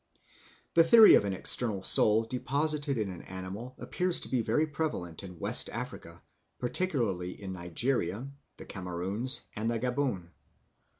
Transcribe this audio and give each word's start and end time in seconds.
The 0.73 0.83
theory 0.83 1.13
of 1.13 1.25
an 1.25 1.33
external 1.33 1.83
soul 1.83 2.23
deposited 2.23 2.97
in 2.97 3.07
an 3.11 3.21
animal 3.21 3.75
appears 3.77 4.19
to 4.21 4.29
be 4.29 4.41
very 4.41 4.65
prevalent 4.65 5.21
in 5.21 5.37
West 5.37 5.69
Africa, 5.69 6.23
particularly 6.57 7.39
in 7.39 7.53
Nigeria, 7.53 8.31
the 8.57 8.65
Cameroons, 8.65 9.43
and 9.55 9.69
the 9.69 9.77
Gaboon. 9.77 10.31